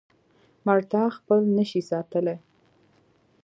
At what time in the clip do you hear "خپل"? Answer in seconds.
1.17-1.39